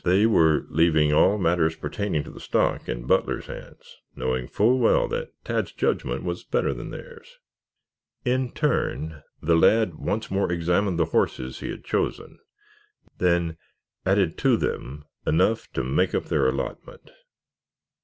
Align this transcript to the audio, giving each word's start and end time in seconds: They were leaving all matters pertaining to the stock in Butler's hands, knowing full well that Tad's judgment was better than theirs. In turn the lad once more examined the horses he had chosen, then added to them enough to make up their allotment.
They 0.03 0.25
were 0.25 0.65
leaving 0.69 1.13
all 1.13 1.37
matters 1.37 1.75
pertaining 1.75 2.23
to 2.23 2.31
the 2.31 2.39
stock 2.39 2.89
in 2.89 3.05
Butler's 3.05 3.45
hands, 3.45 3.97
knowing 4.15 4.47
full 4.47 4.79
well 4.79 5.07
that 5.09 5.29
Tad's 5.45 5.71
judgment 5.73 6.23
was 6.23 6.43
better 6.43 6.73
than 6.73 6.89
theirs. 6.89 7.37
In 8.25 8.51
turn 8.51 9.21
the 9.43 9.55
lad 9.55 9.93
once 9.99 10.31
more 10.31 10.51
examined 10.51 10.97
the 10.97 11.05
horses 11.13 11.59
he 11.59 11.69
had 11.69 11.83
chosen, 11.83 12.39
then 13.19 13.57
added 14.03 14.39
to 14.39 14.57
them 14.57 15.05
enough 15.27 15.71
to 15.73 15.83
make 15.83 16.15
up 16.15 16.25
their 16.25 16.49
allotment. 16.49 17.11